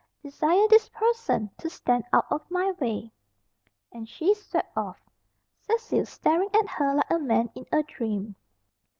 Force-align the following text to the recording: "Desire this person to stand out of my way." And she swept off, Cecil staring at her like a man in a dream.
"Desire 0.23 0.67
this 0.67 0.89
person 0.89 1.51
to 1.59 1.69
stand 1.69 2.03
out 2.11 2.25
of 2.31 2.41
my 2.49 2.71
way." 2.79 3.11
And 3.91 4.09
she 4.09 4.33
swept 4.33 4.75
off, 4.75 4.99
Cecil 5.59 6.07
staring 6.07 6.49
at 6.55 6.67
her 6.69 6.95
like 6.95 7.11
a 7.11 7.19
man 7.19 7.51
in 7.53 7.67
a 7.71 7.83
dream. 7.83 8.35